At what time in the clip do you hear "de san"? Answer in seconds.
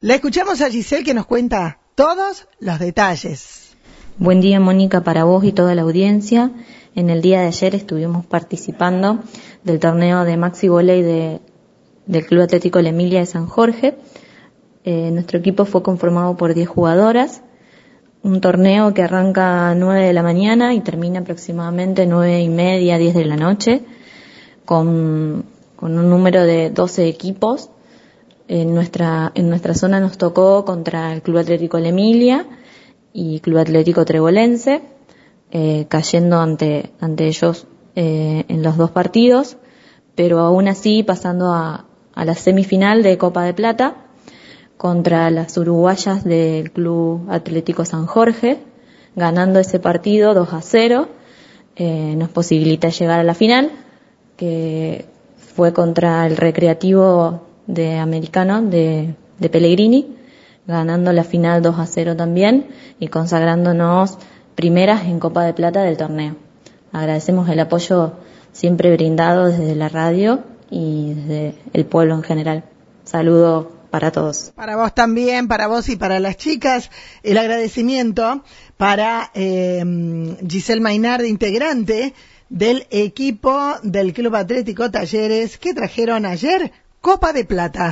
13.18-13.48